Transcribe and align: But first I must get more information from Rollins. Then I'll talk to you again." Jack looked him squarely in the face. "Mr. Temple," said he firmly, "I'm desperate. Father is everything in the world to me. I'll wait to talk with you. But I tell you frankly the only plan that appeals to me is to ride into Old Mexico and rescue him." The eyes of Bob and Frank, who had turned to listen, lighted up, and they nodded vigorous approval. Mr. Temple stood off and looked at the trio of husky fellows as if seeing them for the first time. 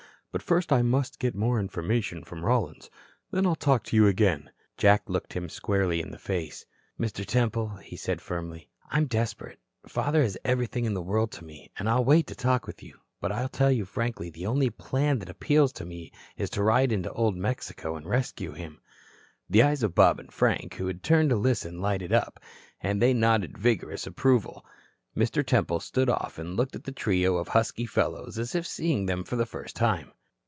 But 0.33 0.41
first 0.41 0.71
I 0.71 0.81
must 0.81 1.19
get 1.19 1.35
more 1.35 1.59
information 1.59 2.23
from 2.23 2.45
Rollins. 2.45 2.89
Then 3.31 3.45
I'll 3.45 3.53
talk 3.53 3.83
to 3.83 3.97
you 3.97 4.07
again." 4.07 4.49
Jack 4.77 5.09
looked 5.09 5.33
him 5.33 5.49
squarely 5.49 5.99
in 5.99 6.09
the 6.11 6.17
face. 6.17 6.65
"Mr. 6.97 7.25
Temple," 7.25 7.77
said 7.97 8.21
he 8.21 8.23
firmly, 8.23 8.69
"I'm 8.89 9.07
desperate. 9.07 9.59
Father 9.85 10.21
is 10.23 10.39
everything 10.45 10.85
in 10.85 10.93
the 10.93 11.01
world 11.01 11.33
to 11.33 11.43
me. 11.43 11.69
I'll 11.77 12.05
wait 12.05 12.27
to 12.27 12.35
talk 12.35 12.65
with 12.65 12.81
you. 12.81 12.97
But 13.19 13.33
I 13.33 13.45
tell 13.47 13.73
you 13.73 13.83
frankly 13.83 14.29
the 14.29 14.45
only 14.45 14.69
plan 14.69 15.19
that 15.19 15.27
appeals 15.29 15.73
to 15.73 15.85
me 15.85 16.13
is 16.37 16.49
to 16.51 16.63
ride 16.63 16.93
into 16.93 17.11
Old 17.11 17.35
Mexico 17.35 17.97
and 17.97 18.05
rescue 18.05 18.53
him." 18.53 18.79
The 19.49 19.63
eyes 19.63 19.83
of 19.83 19.95
Bob 19.95 20.17
and 20.17 20.31
Frank, 20.31 20.75
who 20.75 20.87
had 20.87 21.03
turned 21.03 21.31
to 21.31 21.35
listen, 21.35 21.81
lighted 21.81 22.13
up, 22.13 22.39
and 22.79 23.01
they 23.01 23.13
nodded 23.13 23.57
vigorous 23.57 24.07
approval. 24.07 24.65
Mr. 25.13 25.45
Temple 25.45 25.81
stood 25.81 26.07
off 26.09 26.39
and 26.39 26.55
looked 26.55 26.77
at 26.77 26.85
the 26.85 26.93
trio 26.93 27.35
of 27.35 27.49
husky 27.49 27.85
fellows 27.85 28.39
as 28.39 28.55
if 28.55 28.65
seeing 28.65 29.07
them 29.07 29.25
for 29.25 29.35
the 29.35 29.45
first 29.45 29.75
time. 29.75 30.13